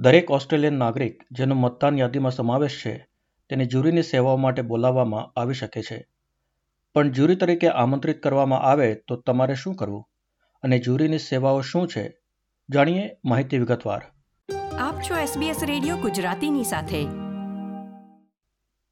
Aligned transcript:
દરેક 0.00 0.30
ઓસ્ટ્રેલિયન 0.30 0.72
નાગરિક 0.72 1.22
જેનો 1.32 1.54
મતદાન 1.54 1.98
યાદીમાં 1.98 2.32
સમાવેશ 2.32 2.82
છે 2.86 3.08
તેને 3.48 3.64
જ્યુરીની 3.64 4.02
સેવાઓ 4.02 4.36
માટે 4.36 4.62
બોલાવવામાં 4.62 5.40
આવી 5.40 5.54
શકે 5.54 5.82
છે. 5.82 6.06
પણ 6.94 7.10
જ્યુરી 7.10 7.36
તરીકે 7.36 7.68
આમંત્રિત 7.68 8.22
કરવામાં 8.22 8.60
આવે 8.62 8.94
તો 8.94 9.16
તમારે 9.16 9.54
શું 9.54 9.74
કરવું? 9.74 10.08
અને 10.62 10.78
જ્યુરીની 10.78 11.18
સેવાઓ 11.18 11.60
શું 11.60 11.88
છે? 11.88 12.18
જાણીએ 12.74 13.10
માહિતી 13.24 13.58
વિગતવાર. 13.58 14.02
આપ 14.78 15.00
છો 15.00 15.14
SBS 15.14 15.66
રેડિયો 15.66 15.96
ગુજરાતીની 15.96 16.64
સાથે. 16.64 17.06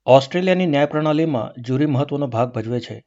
ઓસ્ટ્રેલિયાની 0.06 0.66
ન્યાય 0.66 0.86
પ્રણાલીમાં 0.86 1.62
જ્યુરી 1.62 1.86
મહત્વનો 1.86 2.26
ભાગ 2.26 2.52
ભજવે 2.52 2.80
છે. 2.80 3.04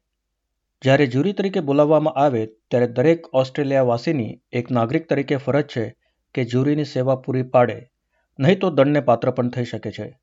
જ્યારે 0.83 1.07
જ્યુરી 1.07 1.33
તરીકે 1.33 1.59
બોલાવવામાં 1.59 2.13
આવે 2.13 2.45
ત્યારે 2.45 2.87
દરેક 2.87 3.27
ઓસ્ટ્રેલિયાવાસીની 3.33 4.41
એક 4.51 4.71
નાગરિક 4.71 5.09
તરીકે 5.09 5.35
ફરજ 5.35 5.65
છે 5.65 5.98
કે 6.33 6.45
જ્યુરીની 6.45 6.83
સેવા 6.83 7.15
પૂરી 7.15 7.43
પાડે, 7.43 7.91
નહીં 8.39 8.59
તો 8.59 8.69
દંડને 8.69 8.99
પાત્ર 8.99 9.31
પણ 9.31 9.49
થઈ 9.49 9.65
શકે 9.65 9.91
છે. 9.91 10.19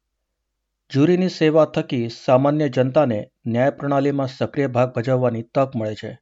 જ્યુરીની 0.91 1.29
સેવા 1.29 1.65
થકી 1.65 2.09
સામાન્ય 2.09 2.69
જનતાને 2.69 3.31
ન્યાય 3.47 3.71
પ્રણાલીમાં 3.71 4.27
સક્રિય 4.27 4.67
ભાગ 4.67 4.93
ભજવવાની 4.93 5.43
તક 5.43 5.77
મળે 5.77 5.95
છે. 5.95 6.19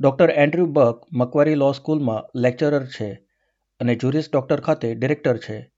Doctor 0.00 0.30
Andrew 0.30 0.66
Buck 0.66 1.06
Macquarie 1.12 1.54
law 1.54 1.72
સ્કૂલમાં 1.72 2.40
લેક્ચરર 2.40 2.86
છે 2.86 3.12
અને 3.80 3.94
જ્યુરિસ 3.94 4.32
ડૉક્ટર 4.32 4.60
ખાતે 4.60 4.94
ડિરેક્ટર 4.94 5.36
છે. 5.36 5.72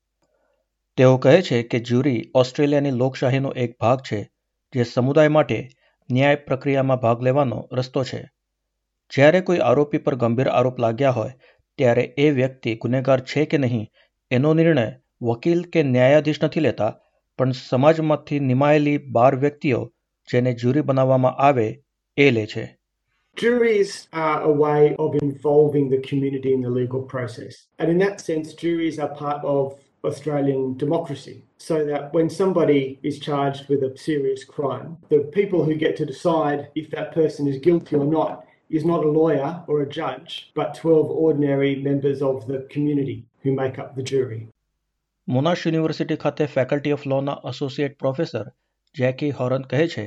તેઓ 0.97 1.17
કહે 1.17 1.43
છે 1.43 1.63
કે 1.63 1.79
જ્યુરી 1.79 2.31
ઓસ્ટ્રેલિયાની 2.35 2.91
લોકશાહીનો 2.91 3.51
એક 3.51 3.79
ભાગ 3.81 4.01
છે, 4.01 4.33
જે 4.75 4.85
સમુદાય 4.85 5.29
માટે 5.29 5.69
ન્યાય 6.11 6.37
પ્રક્રિયામાં 6.37 6.97
ભાગ 6.97 7.23
લેવાનો 7.23 7.69
રસ્તો 7.73 8.05
છે. 8.05 8.33
જ્યારે 9.11 9.41
કોઈ 9.41 9.59
આરોપી 9.59 9.99
પર 9.99 10.15
ગંભીર 10.15 10.49
આરોપ 10.49 10.79
લાગ્યા 10.79 11.11
હોય 11.11 11.33
ત્યારે 11.79 12.05
એ 12.25 12.27
વ્યક્તિ 12.41 12.75
ગુનેગાર 12.83 13.21
છે 13.33 13.45
કે 13.53 13.63
નહીં 13.65 13.87
એનો 14.31 14.53
નિર્ણય 14.59 14.87
વકીલ 15.23 15.63
કે 15.73 15.83
ન્યાયાધીશ 15.95 16.43
નથી 16.45 16.67
લેતા 16.67 16.93
પણ 17.39 17.59
સમાજમાંથી 17.61 18.41
નિમાયેલી 18.51 18.99
બાર 19.17 19.35
વ્યક્તિઓ 19.45 19.81
જેને 20.29 20.55
જ્યુરી 20.63 20.87
બનાવવામાં 20.91 21.43
આવે 21.49 21.67
એ 22.17 22.31
લે 22.37 22.47
છે 22.55 22.65
Juries 23.37 23.93
are 24.13 24.41
a 24.43 24.53
way 24.53 24.95
of 24.99 25.15
involving 25.17 25.87
the 25.89 26.01
community 26.09 26.51
in 26.53 26.61
the 26.61 26.73
legal 26.81 27.03
process. 27.13 27.55
And 27.79 27.91
in 27.91 27.99
that 27.99 28.21
sense, 28.21 28.53
juries 28.53 28.99
are 28.99 29.09
part 29.21 29.41
of 29.43 29.79
Australian 30.05 30.77
democracy. 30.77 31.37
So 31.57 31.79
that 31.87 32.13
when 32.13 32.29
somebody 32.29 32.99
is 33.03 33.19
charged 33.19 33.71
with 33.71 33.83
a 33.85 33.97
serious 33.97 34.45
crime, 34.45 34.99
the 35.09 35.21
people 35.39 35.65
who 35.65 35.75
get 35.75 35.97
to 35.97 36.05
decide 36.05 36.69
if 36.75 36.91
that 36.91 37.15
person 37.15 37.49
is 37.49 37.57
guilty 37.59 37.97
or 37.97 38.05
not 38.05 38.45
is 38.73 38.85
not 38.85 39.05
a 39.05 39.11
lawyer 39.11 39.51
or 39.69 39.83
a 39.83 39.89
judge, 39.89 40.53
but 40.55 40.75
12 40.77 41.11
ordinary 41.25 41.73
members 41.83 42.23
of 42.23 42.47
the 42.47 42.67
community 42.71 43.19
who 43.45 43.53
make 43.53 43.79
up 43.79 43.95
the 43.97 44.05
jury. 44.13 44.41
Monash 45.29 45.67
university 45.67 46.17
ખાતે 46.17 46.45
faculty 46.45 46.93
of 46.93 47.07
લોના 47.07 47.35
associate 47.51 47.99
professor 47.99 48.45
Jackie 48.95 49.31
Horan 49.31 49.63
કહે 49.63 49.83
છે 49.89 50.07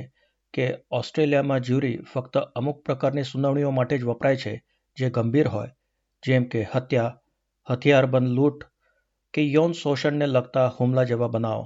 કે 0.54 0.66
ઓસ્ટ્રેલિયામાં 0.90 1.60
jury 1.60 1.94
ફક્ત 2.12 2.42
અમુક 2.54 2.82
પ્રકારની 2.84 3.24
સુનાવણીઓ 3.24 3.70
માટે 3.70 3.98
જ 3.98 4.02
વપરાય 4.04 4.36
છે 4.36 4.54
જે 4.96 5.10
ગંભીર 5.10 5.48
હોય 5.48 5.72
જેમ 6.22 6.44
કે 6.44 6.66
હત્યા 6.74 7.14
હથિયારબંધ 7.66 8.34
લૂંટ 8.36 8.68
કે 9.34 9.48
યૌન 9.52 9.72
શોષણને 9.72 10.26
લગતા 10.26 10.68
હુમલા 10.80 11.04
જેવા 11.04 11.28
બનાવો 11.28 11.64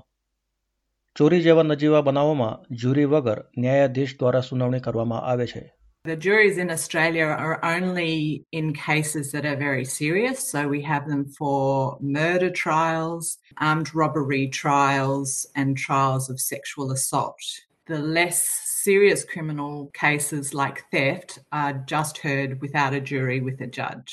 ચોરી 1.16 1.40
જેવા 1.40 1.62
નજીવા 1.62 2.00
બનાવોમાં 2.00 2.60
જ્યુરી 2.76 3.04
વગર 3.04 3.38
ન્યાયાધીશ 3.58 4.18
દ્વારા 4.18 4.40
સુનાવણી 4.40 4.80
કરવામાં 4.80 5.28
આવે 5.30 5.46
છે 5.46 5.62
The 6.05 6.16
juries 6.16 6.59
in 6.59 6.69
Australia 6.69 7.25
are 7.25 7.58
only 7.66 8.45
in 8.52 8.73
cases 8.73 9.31
that 9.31 9.44
are 9.44 9.55
very 9.58 9.85
serious. 9.85 10.52
So 10.52 10.67
we 10.67 10.81
have 10.83 11.08
them 11.08 11.25
for 11.38 11.97
murder 11.99 12.52
trials, 12.52 13.39
armed 13.59 13.89
robbery 13.95 14.47
trials, 14.49 15.47
and 15.55 15.75
trials 15.75 16.30
of 16.30 16.39
sexual 16.39 16.92
assault. 16.92 17.42
The 17.87 17.98
less 18.17 18.39
serious 18.83 19.23
criminal 19.23 19.89
cases 19.93 20.53
like 20.53 20.83
theft 20.92 21.39
are 21.52 21.73
just 21.87 22.20
heard 22.20 22.61
without 22.61 22.93
a 22.93 23.02
jury 23.02 23.42
with 23.42 23.59
a 23.61 23.70
judge. 23.80 24.11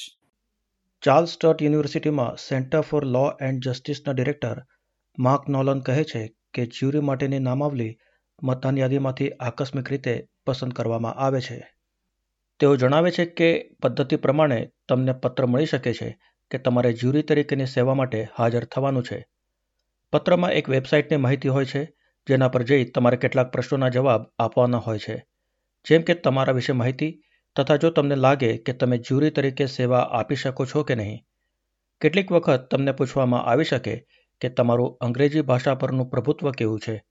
Charles 1.02 1.30
Sturt 1.34 1.62
યુનિવર્સિટીમાં 1.64 2.26
centre 2.46 2.82
for 2.88 3.04
law 3.14 3.24
and 3.46 3.68
જસ્ટિસના 3.68 4.12
director 4.16 4.58
Mark 5.18 5.48
નોલન 5.54 5.80
કહે 5.86 6.04
છે 6.10 6.22
કે 6.54 6.66
jury 6.76 7.06
માટેની 7.08 7.40
નામાવલી 7.46 7.92
મતદાન 8.42 8.80
યાદીમાંથી 8.82 9.30
આકસ્મિક 9.48 9.88
રીતે 9.94 10.14
પસંદ 10.46 10.76
કરવામાં 10.78 11.18
આવે 11.26 11.40
છે 11.40 11.58
તેઓ 12.59 12.75
જણાવે 12.75 13.12
છે 13.12 13.25
કે 13.25 13.75
પદ્ધતિ 13.81 14.16
પ્રમાણે 14.16 14.72
તમને 14.90 15.13
પત્ર 15.13 15.45
મળી 15.45 15.66
શકે 15.66 15.94
છે 15.94 16.18
કે 16.51 16.57
તમારે 16.57 16.94
જ્યુરી 16.94 17.22
તરીકેની 17.22 17.66
સેવા 17.66 17.94
માટે 17.94 18.28
હાજર 18.38 18.63
થવાનું 18.63 19.03
છે. 19.03 19.28
પત્રમાં 20.12 20.51
એક 20.51 20.69
વેબસાઇટની 20.69 21.18
માહિતી 21.18 21.50
હોય 21.50 21.66
છે, 21.66 21.94
જેના 22.28 22.47
પર 22.47 22.63
જઈ 22.63 22.85
તમારે 22.85 23.18
કેટલાક 23.18 23.51
પ્રશ્નોના 23.51 23.90
જવાબ 23.90 24.25
આપવાના 24.40 24.78
હોય 24.78 25.00
છે. 25.00 25.25
જેમ 25.88 26.01
કે 26.01 26.13
તમારા 26.13 26.53
વિશે 26.53 26.73
માહિતી 26.73 27.22
તથા 27.56 27.75
જો 27.75 27.90
તમને 27.90 28.16
લાગે 28.16 28.57
કે 28.57 28.74
તમે 28.74 28.97
જ્યુરી 28.97 29.29
તરીકે 29.29 29.66
સેવા 29.66 30.00
આપી 30.00 30.35
શકો 30.35 30.66
છો 30.66 30.84
કે 30.84 30.95
નહીં. 30.95 31.24
કેટલીક 32.01 32.31
વખત 32.31 32.68
તમને 32.72 32.91
પૂછવામાં 32.91 33.44
આવી 33.44 33.63
શકે 33.63 34.07
કે 34.41 34.50
તમારું 34.50 34.97
અંગ્રેજી 34.97 35.41
ભાષા 35.41 35.75
પરનું 35.75 36.09
પ્રભુત્વ 36.09 36.51
કેવું 36.51 36.79
છે? 36.79 37.03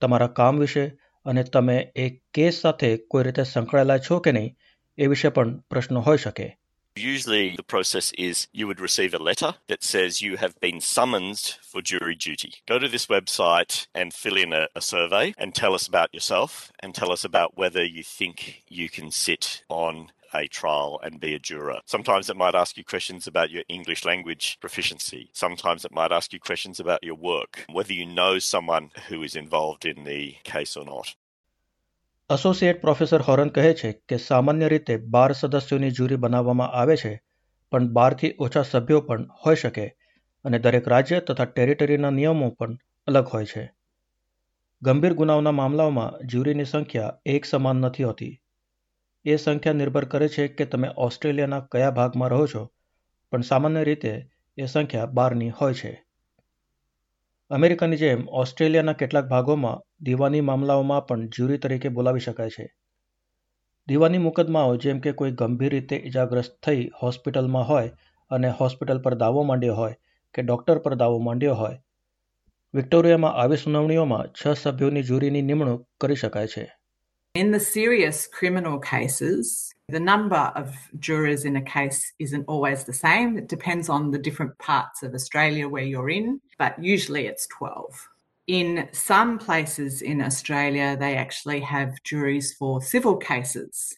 તમારા 0.00 0.26
કામ 0.26 0.58
વિશે 0.58 0.86
અને 1.24 1.42
તમે 1.42 1.92
એક 1.96 2.22
કેસ 2.34 2.54
સાથે 2.54 2.96
કોઈ 2.96 3.24
રીતે 3.24 3.42
સંકળાયેલા 3.42 3.98
છો 3.98 4.18
કે 4.18 4.32
નહીં? 4.32 4.56
એ 4.97 5.07
વિશે 5.13 5.29
પણ 5.35 5.53
પ્રશ્નો 5.73 6.01
હોઈ 6.07 6.17
શકે 6.25 6.47
Usually, 6.95 7.55
the 7.55 7.63
process 7.63 8.11
is 8.17 8.47
you 8.51 8.67
would 8.67 8.81
receive 8.81 9.13
a 9.13 9.17
letter 9.17 9.55
that 9.69 9.81
says 9.81 10.21
you 10.21 10.35
have 10.35 10.59
been 10.59 10.81
summoned 10.81 11.55
for 11.63 11.81
jury 11.81 12.15
duty. 12.15 12.55
Go 12.67 12.79
to 12.79 12.89
this 12.89 13.05
website 13.05 13.87
and 13.95 14.13
fill 14.13 14.35
in 14.35 14.51
a, 14.51 14.67
a, 14.75 14.81
survey 14.81 15.33
and 15.37 15.55
tell 15.55 15.73
us 15.73 15.87
about 15.87 16.13
yourself 16.13 16.69
and 16.81 16.93
tell 16.93 17.11
us 17.13 17.23
about 17.23 17.55
whether 17.55 17.83
you 17.83 18.03
think 18.03 18.63
you 18.67 18.89
can 18.89 19.09
sit 19.09 19.63
on 19.69 20.11
a 20.33 20.47
trial 20.47 20.99
and 21.03 21.19
be 21.19 21.33
a 21.33 21.39
juror. 21.39 21.79
Sometimes 21.85 22.29
it 22.29 22.37
might 22.37 22.55
ask 22.55 22.77
you 22.77 22.83
questions 22.83 23.27
about 23.27 23.51
your 23.51 23.63
English 23.67 24.05
language 24.05 24.57
proficiency. 24.59 25.29
Sometimes 25.33 25.85
it 25.85 25.91
might 25.91 26.11
ask 26.11 26.33
you 26.33 26.39
questions 26.39 26.79
about 26.79 27.03
your 27.03 27.15
work, 27.15 27.65
whether 27.71 27.93
you 27.93 28.05
know 28.05 28.39
someone 28.39 28.91
who 29.07 29.23
is 29.23 29.35
involved 29.35 29.85
in 29.85 30.03
the 30.03 30.35
case 30.43 30.75
or 30.75 30.85
not. 30.85 31.15
Associate 32.30 32.80
professor 32.80 33.20
Horan 33.20 33.48
કહે 33.48 33.74
છે 33.74 33.92
કે 33.92 34.16
સામાન્ય 34.16 34.68
રીતે 34.68 34.96
બાર 34.96 35.32
સદસ્યોની 35.32 35.90
jury 35.90 36.16
બનાવવામાં 36.16 36.68
આવે 36.68 36.96
છે, 36.96 37.22
પણ 37.70 37.88
બારથી 37.88 38.34
ઓછા 38.38 38.62
સભ્યો 38.62 39.00
પણ 39.00 39.28
હોઈ 39.46 39.54
શકે 39.54 39.96
અને 40.44 40.58
દરેક 40.58 40.88
રાજ્ય 40.88 41.20
તથા 41.20 41.44
ટેરિટરીના 41.44 42.10
નિયમો 42.10 42.50
પણ 42.50 42.78
અલગ 43.06 43.26
હોય 43.26 43.44
છે. 43.44 43.72
ગંભીર 44.82 45.14
ગુનાઓના 45.14 45.50
મામલાઓમાં 45.50 46.26
જ્યુરીની 46.26 46.64
સંખ્યા 46.64 47.18
એક 47.26 47.44
સમાન 47.44 47.76
નથી 47.76 48.02
હોતી. 48.02 48.40
એ 49.24 49.36
સંખ્યા 49.36 49.72
નિર્ભર 49.72 50.04
કરે 50.04 50.28
છે 50.28 50.48
કે 50.48 50.64
તમે 50.64 50.88
ઓસ્ટ્રેલિયાના 50.96 51.60
કયા 51.60 51.90
ભાગમાં 51.90 52.28
રહો 52.28 52.46
છો, 52.46 52.70
પણ 53.30 53.40
સામાન્ય 53.40 53.84
રીતે 53.84 54.28
એ 54.58 54.66
સંખ્યા 54.66 55.06
બારની 55.06 55.50
હોય 55.50 55.74
છે. 55.74 56.05
અમેરિકાની 57.50 57.96
જેમ 57.96 58.28
ઓસ્ટ્રેલિયાના 58.28 58.92
કેટલાક 58.92 59.24
ભાગોમાં 59.24 59.82
દીવાની 60.04 60.40
મામલાઓમાં 60.40 61.06
પણ 61.06 61.28
જ્યુરી 61.28 61.58
તરીકે 61.58 61.88
બોલાવી 61.88 62.20
શકાય 62.20 62.50
છે. 62.50 62.74
દીવાની 63.88 64.18
મુકદમાઓ 64.18 64.76
જેમ 64.76 65.00
કે 65.00 65.12
કોઈ 65.12 65.30
ગંભીર 65.30 65.70
રીતે 65.70 65.96
ઇજાગ્રસ્ત 65.96 66.56
થઈ 66.66 66.90
હોસ્પિટલમાં 67.02 67.64
હોય 67.64 67.90
અને 68.30 68.50
હોસ્પિટલ 68.50 69.02
પર 69.02 69.14
દાવો 69.14 69.42
માંડ્યો 69.42 69.74
હોય 69.74 69.94
કે 70.34 70.42
ડૉક્ટર 70.42 70.78
પર 70.78 70.94
દાવો 70.94 71.18
માંડ્યો 71.18 71.54
હોય, 71.54 71.82
વિક્ટોરિયામાં 72.74 73.32
આવી 73.32 73.56
સુનાવણીઓમાં 73.56 74.26
છ 74.32 74.48
સભ્યોની 74.48 75.02
જ્યુરીની 75.02 75.42
નિમણૂક 75.42 75.88
કરી 76.00 76.14
શકાય 76.14 76.46
છે. 76.46 76.75
In 77.36 77.50
the 77.50 77.60
serious 77.60 78.26
criminal 78.26 78.78
cases, 78.78 79.74
the 79.90 80.00
number 80.00 80.50
of 80.56 80.74
jurors 80.98 81.44
in 81.44 81.56
a 81.56 81.60
case 81.60 82.14
isn't 82.18 82.46
always 82.48 82.84
the 82.84 82.94
same. 82.94 83.36
It 83.36 83.46
depends 83.46 83.90
on 83.90 84.10
the 84.10 84.18
different 84.18 84.56
parts 84.56 85.02
of 85.02 85.12
Australia 85.12 85.68
where 85.68 85.82
you're 85.82 86.08
in, 86.08 86.40
but 86.58 86.82
usually 86.82 87.26
it's 87.26 87.46
12. 87.48 88.08
In 88.46 88.88
some 88.92 89.38
places 89.38 90.00
in 90.00 90.22
Australia, 90.22 90.96
they 90.98 91.14
actually 91.14 91.60
have 91.60 92.02
juries 92.04 92.54
for 92.54 92.80
civil 92.80 93.18
cases, 93.18 93.94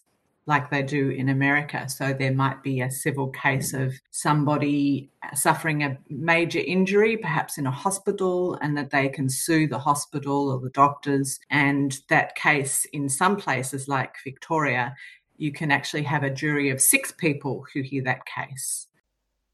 like 0.48 0.70
they 0.70 0.84
do 0.84 1.10
in 1.10 1.30
America. 1.30 1.88
So 1.88 2.14
there 2.14 2.34
might 2.34 2.62
be 2.64 2.82
a 2.82 2.92
civil 2.92 3.30
case 3.30 3.74
of 3.74 3.94
somebody 4.12 5.10
suffering 5.34 5.84
a 5.84 5.98
major 6.10 6.60
injury, 6.60 7.18
perhaps 7.18 7.58
in 7.58 7.66
a 7.66 7.72
hospital, 7.72 8.58
and 8.62 8.78
that 8.78 8.92
they 8.92 9.08
can 9.10 9.30
sue 9.30 9.68
the 9.68 9.80
hospital 9.80 10.52
or 10.52 10.60
the 10.60 10.70
doctors. 10.72 11.40
And 11.50 11.98
that 12.10 12.36
case, 12.36 12.86
in 12.92 13.08
some 13.10 13.38
places 13.38 13.88
like 13.88 14.16
Victoria, 14.24 14.96
you 15.38 15.52
can 15.52 15.72
actually 15.72 16.04
have 16.04 16.24
a 16.24 16.30
jury 16.30 16.70
of 16.70 16.82
six 16.82 17.12
people 17.12 17.66
who 17.74 17.82
hear 17.82 18.04
that 18.04 18.26
case. 18.26 18.88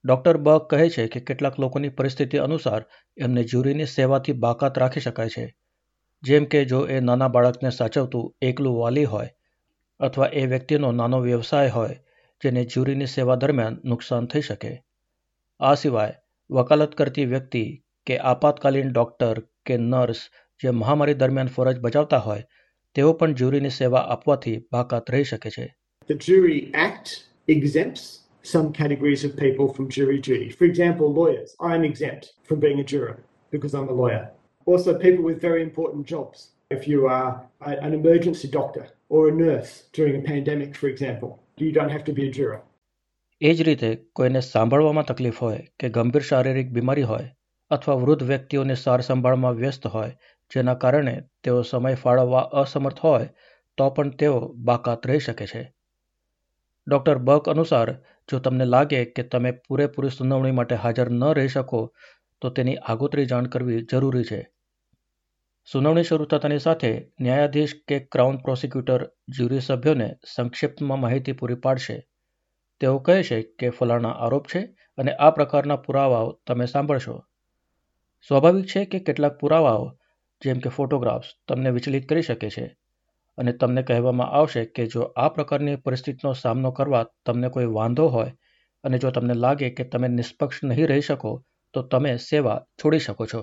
Doctor 0.03 0.37
Buck 0.37 0.67
કહે 0.71 0.85
છે 0.95 1.03
કે 1.13 1.19
કેટલાક 1.29 1.55
લોકોની 1.59 1.89
પરિસ્થિતિ 1.95 2.37
અનુસાર 2.43 2.83
એમને 3.25 3.41
જ્યુરીની 3.53 3.87
સેવાથી 3.93 4.35
બાકાત 4.43 4.77
રાખી 4.83 5.01
શકાય 5.05 5.33
છે 5.33 5.43
જેમ 6.23 6.45
કે 6.53 6.61
જો 6.69 6.79
એ 6.97 6.99
નાના 7.07 7.27
બાળકને 7.33 7.71
સાચવતું 7.77 8.29
એકલું 8.49 8.77
વાલી 8.77 9.03
હોય 9.13 9.33
અથવા 10.00 10.30
એ 10.32 10.46
વ્યક્તિનો 10.46 10.90
નાનો 10.92 11.20
વ્યવસાય 11.20 11.74
હોય 11.76 11.96
જેને 12.42 12.64
જ્યુરીની 12.64 13.10
સેવા 13.12 13.36
દરમિયાન 13.36 13.78
નુકસાન 13.92 14.28
થઈ 14.32 14.44
શકે 14.48 14.72
આ 15.60 15.74
સિવાય 15.82 16.18
વકાલત 16.50 16.94
કરતી 16.94 17.28
વ્યક્તિ 17.34 17.64
કે 18.06 18.18
આપાતકાલીન 18.32 18.90
ડોક્ટર 18.90 19.40
કે 19.66 19.78
નર્સ 19.82 20.24
જે 20.60 20.74
મહામારી 20.80 21.20
દરમિયાન 21.22 21.54
ફરજ 21.54 21.80
બજાવતા 21.86 22.22
હોય 22.26 22.44
તેઓ 22.96 23.14
પણ 23.14 23.38
જ્યુરીની 23.42 23.76
સેવા 23.78 24.04
આપવાથી 24.16 24.58
બાકાત 24.72 25.14
રહી 25.14 25.30
શકે 25.30 25.56
છે 25.56 25.70
The 26.08 26.18
Jury 26.26 26.58
Act 26.88 27.16
exempts 27.48 28.04
some 28.44 28.72
categories 28.72 29.24
of 29.24 29.36
people 29.36 29.72
from 29.72 29.88
jury 29.88 30.20
duty. 30.20 30.50
For 30.50 30.64
example, 30.64 31.12
lawyers. 31.12 31.56
I'm 31.60 31.84
exempt 31.84 32.32
from 32.42 32.60
being 32.60 32.80
a 32.80 32.84
juror 32.84 33.16
because 33.52 33.74
I'm 33.74 33.88
a 33.88 33.92
lawyer. 33.92 34.30
Also, 34.66 34.98
people 34.98 35.24
with 35.24 35.40
very 35.40 35.62
important 35.62 36.06
jobs. 36.06 36.50
If 36.70 36.86
you 36.86 37.06
are 37.06 37.30
an 37.60 37.94
emergency 37.94 38.48
doctor 38.48 38.86
or 39.14 39.22
a 39.30 39.34
nurse 39.34 39.72
during 39.96 40.16
a 40.20 40.24
pandemic, 40.28 40.76
for 40.76 40.88
example, 40.88 41.32
you 41.58 41.72
don't 41.72 41.92
have 41.96 42.04
to 42.04 42.14
be 42.20 42.28
a 42.28 42.32
juror. 42.38 42.60
એ 43.40 43.54
જ 43.54 43.62
રીતે 43.62 43.88
કોઈને 44.12 44.40
સાંભળવામાં 44.40 45.04
તકલીફ 45.04 45.40
હોય 45.42 45.58
કે 45.80 45.88
ગંભીર 45.88 46.22
શારીરિક 46.22 46.70
બીમારી 46.70 47.02
હોય 47.02 47.26
અથવા 47.70 47.94
વૃદ્ધ 47.94 48.22
વ્યક્તિઓને 48.22 48.74
સાર 48.74 49.00
સંભાળમાં 49.00 49.54
વ્યસ્ત 49.54 49.86
હોય 49.86 50.16
જેના 50.52 50.74
કારણે 50.74 51.14
તેઓ 51.44 51.62
સમય 51.62 51.94
ફાળવવા 51.94 52.40
અસમર્થ 52.40 52.98
હોય 52.98 53.28
તો 53.78 53.90
પણ 53.90 54.10
તેઓ 54.10 54.40
બાકાત 54.64 55.06
રહી 55.06 55.18
શકે 55.18 55.46
છે. 55.46 55.62
ડૉક્ટર 56.88 57.18
બક 57.18 57.48
અનુસાર 57.48 57.94
જો 58.30 58.38
તમને 58.38 58.64
લાગે 58.64 59.04
કે 59.04 59.22
તમે 59.22 59.52
પૂરેપૂરી 59.68 60.08
સુનાવણી 60.08 60.50
માટે 60.50 60.74
હાજર 60.74 61.10
ન 61.10 61.24
રહી 61.24 61.48
શકો 61.48 61.80
તો 62.40 62.50
તેની 62.50 62.76
આગોતરી 62.76 63.26
જાણ 63.26 63.46
કરવી 63.46 63.82
જરૂરી 63.82 64.24
છે. 64.24 64.40
સુનાવણી 65.68 66.04
શરૂ 66.04 66.24
થતાની 66.24 66.62
સાથે 66.62 66.88
ન્યાયાધીશ 67.20 67.74
કે 67.88 67.96
ક્રાઉન 68.12 68.38
પ્રોસિક્યુટર 68.38 69.02
જ્યુરી 69.36 69.60
સભ્યોને 69.60 70.08
સંક્ષિપ્તમાં 70.32 71.00
માહિતી 71.00 71.32
પૂરી 71.32 71.56
પાડશે. 71.56 71.96
તેઓ 72.80 72.98
કહે 72.98 73.16
છે 73.22 73.38
કે 73.58 73.70
ફલાણા 73.70 74.10
આરોપ 74.24 74.46
છે 74.46 74.62
અને 74.98 75.14
આ 75.18 75.30
પ્રકારના 75.30 75.76
પુરાવાઓ 75.76 76.28
તમે 76.46 76.66
સાંભળશો. 76.66 77.14
સ્વાભાવિક 78.30 78.66
છે 78.66 78.84
કે 78.84 79.00
કેટલાક 79.00 79.38
પુરાવાઓ, 79.40 79.86
જેમ 80.42 80.60
કે 80.60 80.68
ફોટોગ્રાફ્સ, 80.68 81.32
તમને 81.48 81.70
વિચલિત 81.70 82.08
કરી 82.08 82.22
શકે 82.22 82.50
છે 82.50 82.66
અને 83.38 83.52
તમને 83.52 83.82
કહેવામાં 83.82 84.36
આવશે 84.40 84.66
કે 84.66 84.86
જો 84.86 85.08
આ 85.16 85.28
પ્રકારની 85.28 85.76
પરિસ્થિતિનો 85.76 86.34
સામનો 86.34 86.72
કરવા 86.72 87.04
તમને 87.26 87.48
કોઈ 87.48 87.72
વાંધો 87.78 88.08
હોય 88.08 88.36
અને 88.84 88.98
જો 88.98 89.10
તમને 89.10 89.34
લાગે 89.34 89.70
કે 89.70 89.84
તમે 89.84 90.08
નિષ્પક્ષ 90.08 90.62
નહીં 90.64 90.88
રહી 90.88 91.00
શકો, 91.00 91.32
તો 91.74 91.82
તમે 91.82 92.16
સેવા 92.18 92.58
છોડી 92.78 92.98
શકો 92.98 93.26
છો. 93.26 93.42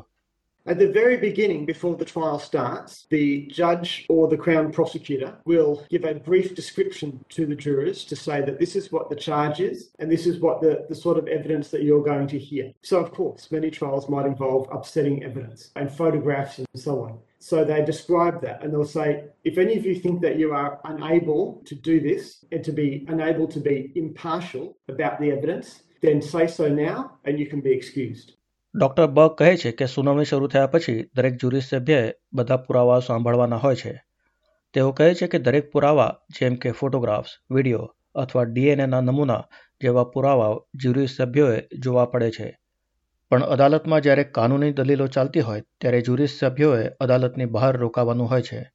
At 0.67 0.77
the 0.77 0.91
very 0.91 1.17
beginning, 1.17 1.65
before 1.65 1.95
the 1.95 2.05
trial 2.05 2.37
starts, 2.37 3.07
the 3.09 3.47
judge 3.47 4.05
or 4.09 4.27
the 4.27 4.37
Crown 4.37 4.71
prosecutor 4.71 5.35
will 5.45 5.83
give 5.89 6.05
a 6.05 6.13
brief 6.13 6.53
description 6.53 7.25
to 7.29 7.47
the 7.47 7.55
jurors 7.55 8.05
to 8.05 8.15
say 8.15 8.41
that 8.41 8.59
this 8.59 8.75
is 8.75 8.91
what 8.91 9.09
the 9.09 9.15
charge 9.15 9.59
is 9.59 9.89
and 9.97 10.11
this 10.11 10.27
is 10.27 10.39
what 10.39 10.61
the, 10.61 10.85
the 10.87 10.93
sort 10.93 11.17
of 11.17 11.27
evidence 11.27 11.69
that 11.69 11.81
you're 11.81 12.03
going 12.03 12.27
to 12.27 12.37
hear. 12.37 12.71
So, 12.83 12.99
of 12.99 13.11
course, 13.11 13.51
many 13.51 13.71
trials 13.71 14.07
might 14.07 14.27
involve 14.27 14.67
upsetting 14.71 15.23
evidence 15.23 15.71
and 15.75 15.91
photographs 15.91 16.59
and 16.59 16.67
so 16.75 17.05
on. 17.05 17.17
So 17.39 17.65
they 17.65 17.83
describe 17.83 18.39
that 18.43 18.63
and 18.63 18.71
they'll 18.71 18.85
say, 18.85 19.23
if 19.43 19.57
any 19.57 19.75
of 19.77 19.85
you 19.85 19.95
think 19.95 20.21
that 20.21 20.37
you 20.37 20.53
are 20.53 20.79
unable 20.85 21.63
to 21.65 21.73
do 21.73 21.99
this 21.99 22.45
and 22.51 22.63
to 22.63 22.71
be 22.71 23.03
unable 23.07 23.47
to 23.47 23.59
be 23.59 23.91
impartial 23.95 24.77
about 24.87 25.19
the 25.19 25.31
evidence, 25.31 25.81
then 26.01 26.21
say 26.21 26.45
so 26.45 26.67
now 26.69 27.17
and 27.25 27.39
you 27.39 27.47
can 27.47 27.61
be 27.61 27.71
excused. 27.71 28.33
Doctor 28.75 29.07
Berg 29.07 29.35
કહે 29.35 29.57
છે 29.57 29.71
કે 29.71 29.85
સુનાવણી 29.85 30.25
શરૂ 30.25 30.47
થયા 30.47 30.65
પછી 30.65 31.09
દરેક 31.15 31.33
jury 31.39 31.61
સભ્યએ 31.61 32.13
બધા 32.33 32.57
પુરાવા 32.57 32.99
સાંભળવાના 32.99 33.55
હોય 33.55 33.75
છે. 33.75 34.03
તેઓ 34.73 34.91
કહે 34.91 35.13
છે 35.13 35.27
કે 35.27 35.39
દરેક 35.39 35.71
પુરાવા, 35.71 36.17
જેમ 36.39 36.55
કે 36.55 36.71
ફોટોગ્રાફ્સ, 36.71 37.31
વીડિયો 37.51 37.87
અથવા 38.15 38.43
ડીએનએના 38.43 39.01
નમૂના 39.01 39.43
જેવા 39.81 40.03
પુરાવાઓ 40.03 40.67
જ્યુરી 40.75 41.07
સભ્યોએ 41.07 41.67
જોવા 41.79 42.05
પડે 42.05 42.31
છે. 42.31 42.57
પણ 43.29 43.41
અદાલતમાં 43.41 44.01
જ્યારે 44.01 44.23
કાનૂની 44.23 44.71
દલીલો 44.71 45.07
ચાલતી 45.07 45.39
હોય, 45.39 45.61
ત્યારે 45.81 46.01
જ્યુરી 46.01 46.27
સભ્યોએ 46.27 46.85
અદાલતની 46.99 47.45
બહાર 47.45 47.77
રોકાવાનું 47.77 48.29
હોય 48.29 48.41
છે. 48.41 48.71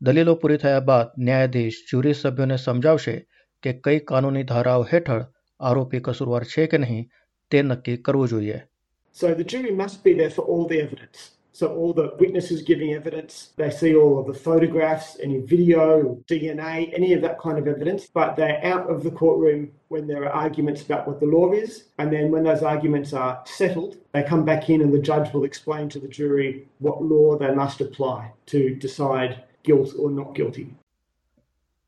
દલીલો 0.00 0.34
પૂરી 0.34 0.56
થયા 0.56 0.80
બાદ 0.80 1.06
ન્યાયાધીશ 1.18 1.74
જ્યુરી 1.90 2.12
સભ્યોને 2.12 2.56
સમજાવશે 2.56 3.16
કે 3.62 3.72
કઈ 3.72 3.98
કાનૂની 3.98 4.42
ધારાઓ 4.42 4.82
હેઠળ 4.82 5.24
આરોપી 5.60 6.00
કસૂરવાર 6.00 6.44
છે 6.44 6.66
કે 6.66 6.78
નહીં 6.78 7.08
તે 7.50 7.62
નક્કી 7.62 7.96
કરવું 7.96 8.28
જોઈએ. 8.28 8.71
So 9.11 9.33
the 9.33 9.43
jury 9.43 9.71
must 9.71 10.03
be 10.03 10.13
there 10.13 10.29
for 10.29 10.43
all 10.43 10.67
the 10.67 10.79
evidence. 10.81 11.31
So 11.51 11.73
all 11.73 11.91
the 11.91 12.13
witnesses 12.19 12.61
giving 12.61 12.93
evidence, 12.93 13.49
they 13.55 13.71
see 13.71 13.95
all 13.95 14.19
of 14.19 14.27
the 14.27 14.33
photographs, 14.35 15.17
any 15.23 15.39
video, 15.39 16.21
DNA, 16.29 16.93
any 16.93 17.13
of 17.13 17.23
that 17.23 17.39
kind 17.39 17.57
of 17.57 17.67
evidence, 17.67 18.05
but 18.05 18.35
they're 18.35 18.63
out 18.63 18.91
of 18.91 19.01
the 19.01 19.09
courtroom 19.09 19.71
when 19.87 20.05
there 20.05 20.23
are 20.25 20.29
arguments 20.29 20.83
about 20.83 21.07
what 21.07 21.19
the 21.19 21.25
law 21.25 21.53
is. 21.53 21.85
And 21.97 22.13
then 22.13 22.29
when 22.29 22.43
those 22.43 22.61
arguments 22.61 23.11
are 23.11 23.41
settled, 23.45 23.97
they 24.13 24.21
come 24.21 24.45
back 24.45 24.69
in 24.69 24.83
and 24.83 24.93
the 24.93 25.01
judge 25.01 25.33
will 25.33 25.45
explain 25.45 25.89
to 25.89 25.99
the 25.99 26.07
jury 26.07 26.67
what 26.77 27.01
law 27.01 27.39
they 27.39 27.51
must 27.55 27.81
apply 27.81 28.31
to 28.53 28.75
decide 28.75 29.43
guilt 29.63 29.95
or 29.97 30.11
not 30.11 30.35
guilty. 30.35 30.67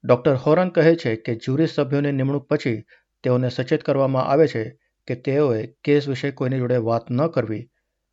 Doctor 0.03 0.35
Horan 0.43 0.69
કહે 0.75 0.91
છે 1.01 1.11
કે 1.25 1.33
jury 1.45 1.65
સભ્યોની 1.67 2.11
નિમણૂક 2.19 2.45
પછી 2.51 2.77
તેઓને 3.23 3.49
સચેત 3.49 3.81
કરવામાં 3.83 4.29
આવે 4.31 4.47
છે 4.47 4.63
કે 5.08 5.14
તેઓએ 5.14 5.62
કેસ 5.84 6.08
વિશે 6.08 6.30
કોઈની 6.30 6.58
જોડે 6.58 6.76
વાત 6.76 7.10
ન 7.10 7.26
કરવી, 7.28 7.64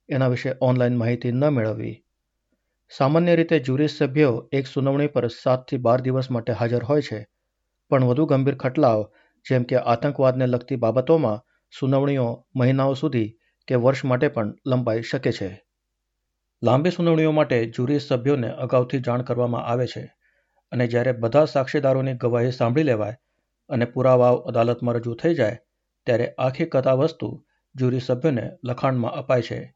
એના 0.10 0.28
વિશે 0.28 0.54
ઓનલાઈન 0.62 0.98
માહિતી 0.98 1.32
ન 1.32 1.50
મેળવવી. 1.50 1.96
સામાન્ય 2.92 3.36
રીતે 3.36 3.60
જ્યુરી 3.60 3.88
સભ્યો 3.88 4.50
એક 4.52 4.68
સુનાવણી 4.68 5.08
પર 5.08 5.28
સાતથી 5.28 5.78
બાર 5.78 6.02
દિવસ 6.02 6.30
માટે 6.30 6.54
હાજર 6.54 6.84
હોય 6.84 7.02
છે, 7.02 7.20
પણ 7.92 8.04
વધુ 8.04 8.26
ગંભીર 8.26 8.56
ખટલાઓ, 8.56 9.04
જેમ 9.46 9.64
કે 9.64 9.78
આતંકવાદને 9.86 10.48
લગતી 10.48 10.76
બાબતોમાં 10.76 11.44
સુનાવણીઓ 11.74 12.28
મહિનાઓ 12.56 12.94
સુધી 12.94 13.30
કે 13.68 13.76
વર્ષ 13.76 14.06
માટે 14.06 14.28
પણ 14.28 14.54
લંબાઈ 14.66 15.02
શકે 15.02 15.32
છે. 15.32 15.50
લાંબી 16.62 16.92
સુનાવણીઓ 16.92 17.32
માટે 17.32 17.58
જ્યુરી 17.66 18.00
સભ્યોને 18.00 18.50
અગાઉથી 18.58 19.00
જાણ 19.00 19.22
કરવામાં 19.22 19.66
આવે 19.66 19.88
છે 19.88 20.04
અને 20.72 20.88
જ્યારે 20.88 21.12
બધા 21.12 21.46
સાક્ષીદારોની 21.46 22.14
ગવાહી 22.14 22.52
સાંભળી 22.52 22.84
લેવાય 22.84 23.16
અને 23.70 23.86
પુરાવાઓ 23.86 24.36
અદાલતમાં 24.36 24.96
રજૂ 24.96 25.16
થઈ 25.16 25.34
જાય 25.34 25.58
ત્યારે 26.06 26.34
આખી 26.38 26.66
કથા 26.66 26.94
વસ્તુ 26.94 27.46
જ્યુરી 27.76 28.00
સભ્યોને 28.00 28.52
લખાણમાં 28.64 29.12
અપાય 29.12 29.42
છે. 29.42 29.76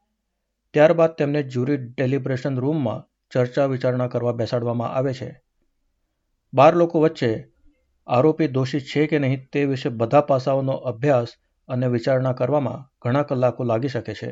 ત્યારબાદ 0.73 1.09
તેમને 1.09 1.43
જ્યુરી 1.43 1.77
ડેલિબ્રેશન 1.77 2.59
રૂમમાં 2.59 3.07
ચર્ચા 3.31 3.65
વિચારણા 3.65 4.07
કરવા 4.07 4.31
બેસાડવામાં 4.31 4.89
આવે 4.89 5.13
છે. 5.13 5.41
બાર 6.53 6.75
લોકો 6.75 6.99
વચ્ચે 6.99 7.47
આરોપી 8.07 8.47
દોષિત 8.47 8.81
છે 8.81 9.07
કે 9.07 9.19
નહીં 9.19 9.49
તે 9.49 9.65
વિશે 9.65 9.89
બધા 9.89 10.21
પાસાઓનો 10.21 10.71
અભ્યાસ 10.71 11.27
અને 11.67 11.87
વિચારણા 11.87 12.33
કરવામાં 12.33 12.91
ઘણા 13.01 13.23
કલાકો 13.23 13.63
લાગી 13.63 13.87
શકે 13.87 14.13
છે 14.13 14.31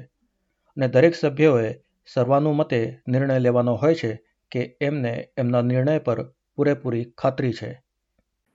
અને 0.78 0.88
દરેક 0.88 1.16
સભ્યોએ 1.16 1.76
સર્વાનુમતે 2.14 3.00
નિર્ણય 3.08 3.40
લેવાનો 3.40 3.76
હોય 3.76 3.96
છે 3.96 4.26
કે 4.52 4.78
એમને 4.82 5.30
એમના 5.38 5.62
નિર્ણય 5.62 6.00
પર 6.00 6.24
પૂરેપૂરી 6.56 7.14
ખાતરી 7.18 7.54
છે. 7.54 7.83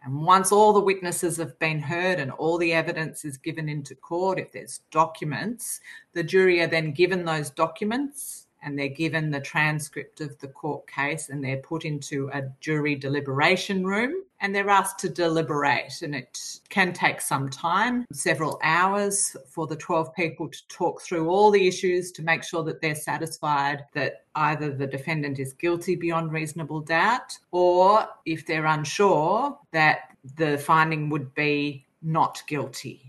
And 0.04 0.22
once 0.22 0.52
all 0.52 0.72
the 0.72 0.80
witnesses 0.80 1.36
have 1.38 1.58
been 1.58 1.80
heard 1.80 2.20
and 2.20 2.30
all 2.32 2.58
the 2.58 2.72
evidence 2.72 3.24
is 3.24 3.36
given 3.36 3.68
into 3.68 3.94
court, 3.94 4.38
if 4.38 4.52
there's 4.52 4.80
documents, 4.90 5.80
the 6.12 6.22
jury 6.22 6.60
are 6.60 6.66
then 6.66 6.92
given 6.92 7.24
those 7.24 7.50
documents 7.50 8.47
and 8.63 8.77
they're 8.77 8.87
given 8.87 9.29
the 9.29 9.39
transcript 9.41 10.21
of 10.21 10.37
the 10.39 10.47
court 10.47 10.87
case 10.87 11.29
and 11.29 11.43
they're 11.43 11.57
put 11.57 11.83
into 11.85 12.29
a 12.33 12.41
jury 12.61 12.95
deliberation 12.95 13.85
room 13.85 14.13
and 14.39 14.53
they're 14.53 14.69
asked 14.69 14.99
to 14.99 15.09
deliberate. 15.09 16.01
And 16.01 16.15
it 16.15 16.39
can 16.69 16.93
take 16.93 17.21
some 17.21 17.49
time, 17.49 18.05
several 18.11 18.59
hours, 18.63 19.35
for 19.47 19.67
the 19.67 19.75
12 19.75 20.13
people 20.15 20.49
to 20.49 20.67
talk 20.67 21.01
through 21.01 21.29
all 21.29 21.51
the 21.51 21.67
issues 21.67 22.11
to 22.13 22.23
make 22.23 22.43
sure 22.43 22.63
that 22.63 22.81
they're 22.81 22.95
satisfied 22.95 23.85
that 23.93 24.25
either 24.35 24.71
the 24.71 24.87
defendant 24.87 25.39
is 25.39 25.53
guilty 25.53 25.95
beyond 25.95 26.31
reasonable 26.31 26.81
doubt 26.81 27.37
or 27.51 28.07
if 28.25 28.45
they're 28.45 28.65
unsure 28.65 29.57
that 29.71 30.15
the 30.37 30.57
finding 30.57 31.09
would 31.09 31.33
be 31.35 31.85
not 32.01 32.43
guilty. 32.47 32.99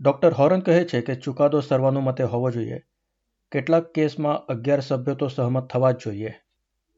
Doctor 0.00 0.32
Horan 0.32 0.62
કહે 0.66 0.84
છે 0.90 1.00
કે 1.06 1.14
ચુકાદો 1.24 1.58
સર્વાનુમતે 1.60 2.24
હોવો 2.32 2.48
જોઈએ 2.50 2.78
કેટલાક 3.51 3.91
કેસમાં 3.91 4.45
અગિયાર 4.45 4.79
સભ્યો 4.79 5.15
તો 5.15 5.27
સહમત 5.27 5.67
થવા 5.67 5.91
જ 5.91 5.95
જોઈએ. 6.05 6.33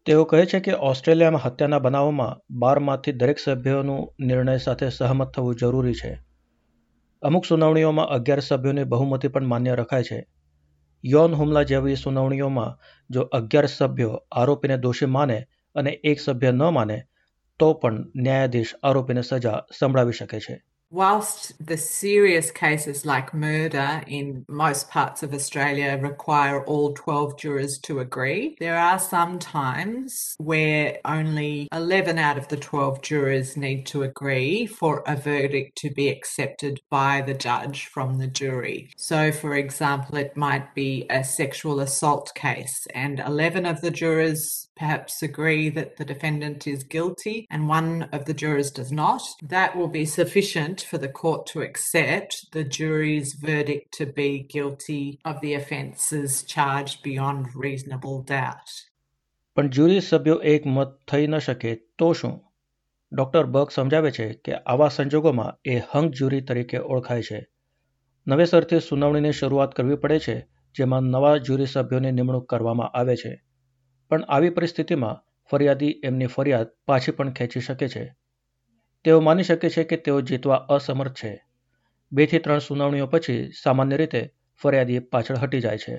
તેઓ 0.06 0.24
કહે 0.24 0.46
છે 0.46 0.60
કે 0.60 0.74
ઓસ્ટ્રેલિયામાં 0.74 1.42
હત્યાના 1.42 1.80
બનાવોમાં 1.80 2.58
બારમાંથી 2.60 3.12
દરેક 3.12 3.40
સભ્યોનું 3.40 4.26
નિર્ણય 4.26 4.58
સાથે 4.58 4.90
સહમત 4.90 5.32
થવું 5.32 5.56
જરૂરી 5.56 5.94
છે. 5.94 6.20
અમુક 7.22 7.46
સુનાવણીઓમાં 7.46 8.08
અગિયાર 8.08 8.40
સભ્યોની 8.40 8.84
બહુમતી 8.84 9.28
પણ 9.28 9.46
માન્ય 9.46 9.76
રખાય 9.76 10.04
છે. 10.04 10.28
યૌન 11.06 11.34
હુમલા 11.34 11.64
જેવી 11.64 11.96
સુનાવણીઓમાં 11.96 12.78
જો 13.10 13.22
અગિયાર 13.22 13.66
સભ્યો 13.66 14.20
આરોપીને 14.32 14.78
દોષી 14.78 15.06
માને 15.06 15.48
અને 15.76 15.92
એક 15.92 16.20
સભ્ય 16.20 16.52
ન 16.52 16.64
માને, 16.64 17.04
તો 17.60 17.74
પણ 17.74 18.06
ન્યાયાધીશ 18.16 18.74
આરોપીને 18.84 19.22
સજા 19.22 19.64
સંભળાવી 19.80 20.12
શકે 20.12 20.40
છે. 20.40 20.64
Whilst 20.92 21.54
the 21.64 21.78
serious 21.78 22.50
cases 22.50 23.06
like 23.06 23.32
murder 23.32 24.02
in 24.08 24.44
most 24.48 24.90
parts 24.90 25.22
of 25.22 25.36
Australia 25.36 26.00
require 26.02 26.66
all 26.66 26.94
12 26.94 27.38
jurors 27.38 27.78
to 27.84 28.00
agree, 28.00 28.58
there 28.60 28.78
are 28.78 28.98
some 28.98 29.38
times 29.38 30.36
where 30.40 30.98
only 31.06 31.68
11 31.72 32.18
out 32.18 32.40
of 32.40 32.48
the 32.48 32.58
12 32.58 33.04
jurors 33.04 33.56
need 33.56 33.86
to 33.86 34.02
agree 34.02 34.66
for 34.66 35.04
a 35.06 35.16
verdict 35.16 35.78
to 35.78 35.92
be 35.92 36.10
accepted 36.10 36.80
by 36.90 37.22
the 37.22 37.36
judge 37.36 37.86
from 37.86 38.18
the 38.18 38.28
jury. 38.28 38.92
So, 38.98 39.32
for 39.32 39.54
example, 39.54 40.18
it 40.18 40.36
might 40.36 40.74
be 40.74 41.06
a 41.12 41.24
sexual 41.24 41.82
assault 41.82 42.32
case, 42.34 42.88
and 42.96 43.20
11 43.20 43.68
of 43.68 43.82
the 43.82 43.92
jurors 43.92 44.70
perhaps 44.80 45.22
agree 45.22 45.70
that 45.70 45.98
the 45.98 46.06
defendant 46.06 46.66
is 46.66 46.84
guilty 46.84 47.46
and 47.52 47.68
one 47.68 48.04
of 48.14 48.26
the 48.26 48.34
jurors 48.34 48.72
does 48.72 48.92
not. 48.92 49.22
That 49.44 49.76
will 49.76 49.90
be 49.90 50.06
sufficient 50.06 50.79
for 50.80 51.02
the 51.02 51.12
court 51.12 51.48
to 51.54 51.66
accept 51.66 52.30
the 52.56 52.64
jury's 52.80 53.28
verdict 53.50 53.88
to 54.00 54.06
be 54.06 54.30
guilty 54.56 55.04
of 55.08 55.36
the 55.44 55.54
offences 55.54 56.28
charged 56.28 57.12
beyond 57.12 57.44
reasonable 57.66 58.24
doubt. 58.30 58.70
પણ 59.56 59.68
jury 59.68 60.02
સભ્યો 60.02 60.36
એક 60.36 60.66
મત 60.66 61.00
થઈ 61.12 61.28
ન 61.28 61.40
શકે 61.40 61.76
તો 61.76 62.14
શું? 62.14 62.42
Doctor 63.12 63.46
berg 63.46 63.70
સમજાવે 63.70 64.12
છે 64.12 64.34
કે 64.34 64.54
આવા 64.54 64.88
સંજોગોમાં 64.88 65.58
એ 65.66 65.80
હંગ 65.80 66.14
જ્યુરી 66.14 66.42
તરીકે 66.42 66.78
ઓળખાય 66.78 67.22
છે. 67.22 67.48
નવેસરથી 68.28 68.80
સુનાવણીની 68.80 69.32
શરૂઆત 69.32 69.76
કરવી 69.76 69.96
પડે 69.96 70.20
છે, 70.20 70.48
જેમાં 70.78 71.02
નવા 71.02 71.38
જ્યુરી 71.38 71.66
સભ્યોની 71.66 72.12
નિમણૂક 72.12 72.50
કરવામાં 72.50 72.90
આવે 72.90 73.16
છે. 73.16 73.44
પણ 74.10 74.22
આવી 74.22 74.50
પરિસ્થિતિમાં 74.50 75.30
ફરિયાદી 75.52 76.02
એમની 76.04 76.26
ફરિયાદ 76.26 76.68
પાછી 76.88 77.12
પણ 77.12 77.34
ખેંચી 77.34 77.60
શકે 77.60 77.88
છે. 77.88 78.16
તેઓ 79.05 79.21
માની 79.21 79.43
શકે 79.43 79.69
છે 79.71 79.85
કે 79.85 79.97
તેઓ 79.97 80.21
જીતવા 80.21 80.57
અસમર્થ 80.69 81.19
છે 81.21 81.33
બેથી 82.13 82.39
ત્રણ 82.39 82.59
સુનાવણીઓ 82.59 83.07
પછી 83.07 83.53
સામાન્ય 83.63 83.97
રીતે 83.97 84.21
ફરિયાદી 84.63 84.99
પાછળ 84.99 85.37
હટી 85.37 85.61
જાય 85.61 85.79
છે 85.79 85.97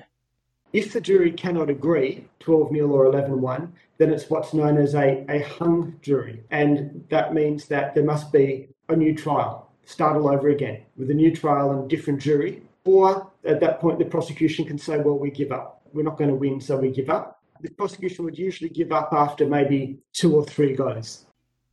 If 0.74 0.88
the 0.94 1.02
jury 1.02 1.32
cannot 1.32 1.70
agree 1.70 2.10
12 2.40 2.72
0 2.72 2.92
or 2.92 3.04
11 3.06 3.42
1, 3.42 3.68
then 3.98 4.10
it's 4.12 4.26
what's 4.30 4.54
known 4.54 4.78
as 4.78 4.94
a, 4.94 5.08
a 5.30 5.40
hung 5.40 5.96
jury. 6.02 6.44
And 6.52 7.06
that 7.10 7.34
means 7.34 7.68
that 7.68 7.96
there 7.96 8.04
must 8.04 8.34
be 8.34 8.48
a 8.90 8.96
new 8.96 9.14
trial, 9.16 9.54
start 9.86 10.18
all 10.18 10.28
over 10.28 10.50
again 10.50 10.78
with 10.98 11.10
a 11.12 11.14
new 11.14 11.32
trial 11.36 11.72
and 11.72 11.90
different 11.90 12.20
jury. 12.22 12.52
Or 12.86 13.32
at 13.46 13.60
that 13.62 13.80
point, 13.80 14.00
the 14.00 14.06
prosecution 14.06 14.66
can 14.66 14.78
say, 14.78 14.98
well, 14.98 15.18
we 15.18 15.32
give 15.32 15.52
up. 15.52 15.82
We're 15.94 16.04
not 16.04 16.18
going 16.18 16.30
to 16.30 16.36
win, 16.36 16.60
so 16.60 16.78
we 16.78 16.92
give 16.92 17.10
up. 17.10 17.40
The 17.62 17.70
prosecution 17.70 18.26
would 18.26 18.38
usually 18.38 18.70
give 18.70 18.92
up 18.92 19.10
after 19.14 19.48
maybe 19.48 19.80
two 20.14 20.36
or 20.36 20.44
three 20.44 20.76
goes. 20.76 21.26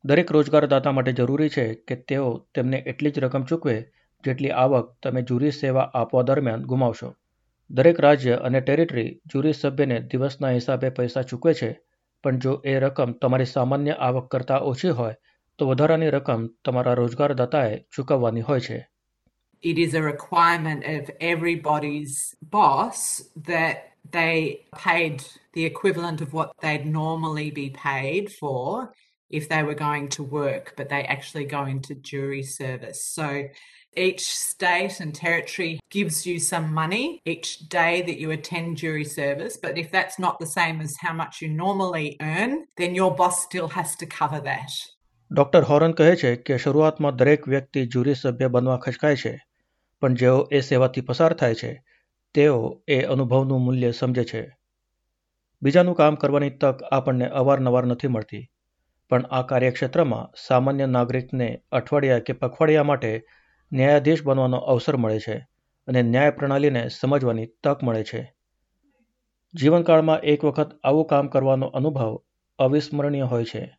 દરેક 0.09 0.29
રોજગારદાતા 0.31 0.91
માટે 0.95 1.11
જરૂરી 1.19 1.49
છે 1.49 1.63
કે 1.87 1.95
તેઓ 2.09 2.27
તેમને 2.55 2.77
એટલી 2.91 3.11
જ 3.15 3.21
રકમ 3.23 3.45
ચૂકવે 3.49 3.73
જેટલી 4.23 4.51
આવક 4.63 4.91
તમે 5.03 5.21
જુરી 5.21 5.55
સેવા 5.55 5.87
આપવા 5.93 6.21
દરમિયાન 6.21 6.67
ગુમાવશો. 6.71 7.09
દરેક 7.69 7.97
રાજ્ય 7.99 8.35
અને 8.49 8.61
ટેરિટરી 8.61 9.09
જુરી 9.33 9.53
સભ્યને 9.53 9.97
દિવસના 10.11 10.51
હિસાબે 10.57 10.89
પૈસા 10.99 11.23
ચૂકવે 11.31 11.53
છે, 11.53 11.69
પણ 12.23 12.39
જો 12.45 12.53
એ 12.63 12.75
રકમ 12.79 13.11
તમારી 13.21 13.45
સામાન્ય 13.45 13.95
આવક 14.07 14.29
કરતાં 14.35 14.67
ઓછી 14.69 14.93
હોય, 14.99 15.17
તો 15.59 15.67
વધારાની 15.71 16.09
રકમ 16.09 16.45
તમારા 16.65 16.93
રોજગારદાતાએ 16.93 17.73
ચૂકવવાની 17.95 18.41
હોય 18.41 18.59
છે. 18.59 18.79
It 19.63 19.77
is 19.77 19.93
a 19.93 20.01
requirement 20.01 20.81
of 20.95 21.09
everybody's 21.33 22.15
boss 22.41 23.03
that 23.47 23.75
they 24.11 24.37
paid 24.85 25.19
the 25.53 25.65
equivalent 25.65 26.21
of 26.21 26.33
what 26.33 26.55
they'd 26.61 26.85
normally 26.85 27.49
be 27.51 27.67
paid 27.85 28.31
for 28.39 28.89
if 29.29 29.49
they 29.49 29.63
were 29.63 29.75
going 29.75 30.09
to 30.09 30.23
work, 30.23 30.73
but 30.77 30.89
they 30.89 31.03
actually 31.03 31.45
go 31.45 31.65
into 31.65 31.95
jury 31.95 32.43
service. 32.43 33.03
So 33.03 33.47
each 33.95 34.23
state 34.37 34.99
and 34.99 35.13
territory 35.13 35.79
gives 35.89 36.25
you 36.25 36.39
some 36.39 36.73
money 36.73 37.21
each 37.25 37.67
day 37.69 38.01
that 38.03 38.17
you 38.17 38.31
attend 38.31 38.77
jury 38.77 39.05
service. 39.05 39.57
But 39.57 39.77
if 39.77 39.91
that's 39.91 40.19
not 40.19 40.39
the 40.39 40.45
same 40.45 40.81
as 40.81 40.95
how 40.97 41.13
much 41.13 41.41
you 41.41 41.49
normally 41.49 42.17
earn, 42.21 42.67
then 42.77 42.95
your 42.95 43.15
boss 43.15 43.43
still 43.43 43.67
has 43.69 43.95
to 43.97 44.05
cover 44.05 44.39
that. 44.41 44.71
Doctor 45.31 45.63
Horan 45.69 45.91
કહે 45.91 46.15
છે 46.15 46.29
કે 46.47 46.57
શરૂઆતમાં 46.63 47.09
દરેક 47.21 47.47
વ્યક્તિ 47.53 47.81
jury 47.93 48.13
સભ્ય 48.15 48.47
બનવા 48.47 48.77
ખચકાય 48.83 49.17
છે 49.23 49.33
પણ 50.01 50.13
જેઓ 50.21 50.37
એ 50.51 50.61
સેવાથી 50.67 51.01
પસાર 51.01 51.33
થાય 51.33 51.57
છે 51.61 51.71
તેઓ 52.35 52.59
એ 52.87 52.99
અનુભવનું 53.13 53.65
મૂલ્ય 53.65 53.89
સમજે 53.91 54.23
છે 54.23 54.43
બીજાનું 55.61 55.97
કામ 55.99 56.15
કરવાની 56.15 56.53
તક 56.61 56.93
આપણને 56.97 57.27
અવારનવાર 57.41 57.85
નથી 57.85 58.07
મળતી 58.07 58.43
પણ 59.09 59.25
આ 59.31 59.41
કાર્યક્ષેત્રમાં 59.41 60.31
સામાન્ય 60.47 60.85
નાગરિકને 60.85 61.61
અઠવાડિયા 61.71 62.19
કે 62.19 62.33
પખવાડિયા 62.33 62.83
માટે 62.83 63.11
ન્યાયાધીશ 63.71 64.23
બનવાનો 64.23 64.57
અવસર 64.57 64.97
મળે 64.97 65.19
છે 65.19 65.35
અને 65.87 66.01
ન્યાય 66.01 66.31
પ્રણાલીને 66.31 66.87
સમજવાની 66.89 67.45
તક 67.63 67.83
મળે 67.83 68.03
છે. 68.03 68.33
જીવનકાળમાં 69.55 70.19
એક 70.23 70.45
વખત 70.45 70.79
આવું 70.83 71.05
કામ 71.05 71.27
કરવાનો 71.27 71.67
અનુભવ 71.67 72.17
અવિસ્મરણીય 72.59 73.23
હોય 73.23 73.43
છે. 73.43 73.77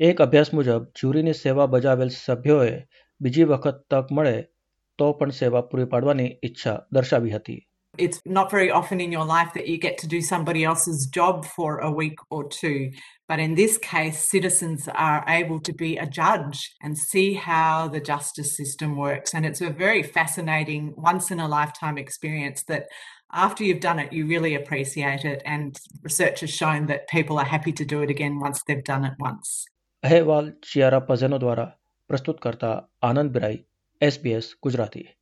એક 0.00 0.20
અભ્યાસ 0.20 0.54
મુજબ, 0.54 0.82
જ્યુરીની 1.00 1.32
સેવા 1.32 1.66
બજાવેલ 1.66 2.08
સભ્યોએ 2.08 2.86
બીજી 3.20 3.44
વખત 3.44 3.74
તક 3.90 4.12
મળે 4.12 4.48
તો 4.98 5.12
પણ 5.12 5.30
સેવા 5.30 5.60
પૂરી 5.60 5.84
પાડવાની 5.84 6.38
ઈચ્છા 6.44 6.78
દર્શાવી 6.92 7.30
હતી. 7.30 7.60
It's 7.98 8.22
not 8.24 8.50
very 8.50 8.70
often 8.70 9.02
in 9.02 9.12
your 9.12 9.26
life 9.26 9.52
that 9.52 9.68
you 9.68 9.76
get 9.76 9.98
to 9.98 10.06
do 10.06 10.22
somebody 10.22 10.64
else's 10.64 11.06
job 11.06 11.44
for 11.44 11.78
a 11.78 11.90
week 11.90 12.18
or 12.30 12.48
two. 12.48 12.90
But 13.28 13.38
in 13.38 13.54
this 13.54 13.76
case, 13.76 14.26
citizens 14.26 14.88
are 14.94 15.24
able 15.28 15.60
to 15.60 15.74
be 15.74 15.98
a 15.98 16.06
judge 16.06 16.74
and 16.82 16.96
see 16.96 17.34
how 17.34 17.88
the 17.88 18.00
justice 18.00 18.56
system 18.56 18.96
works. 18.96 19.34
And 19.34 19.44
it's 19.44 19.60
a 19.60 19.68
very 19.68 20.02
fascinating, 20.02 20.94
once 20.96 21.30
in 21.30 21.38
a 21.38 21.48
lifetime 21.48 21.98
experience 21.98 22.62
that 22.62 22.86
after 23.34 23.62
you've 23.62 23.80
done 23.80 23.98
it, 23.98 24.12
you 24.12 24.26
really 24.26 24.54
appreciate 24.54 25.26
it. 25.26 25.42
And 25.44 25.78
research 26.02 26.40
has 26.40 26.50
shown 26.50 26.86
that 26.86 27.08
people 27.08 27.38
are 27.38 27.44
happy 27.44 27.72
to 27.72 27.84
do 27.84 28.00
it 28.00 28.08
again 28.08 28.40
once 28.40 28.62
they've 28.66 28.84
done 28.84 29.04
it 29.04 29.14
once. 29.18 29.66
अहवाल 30.04 30.52
शियारा 30.64 30.98
पजेनो 30.98 31.38
द्वारा 31.38 31.64
प्रस्तुत 32.08 32.40
करता 32.42 32.88
Anand 33.04 33.30
Birai 33.32 33.64
SBS 34.02 34.22
बी 34.22 34.58
गुजराती 34.62 35.21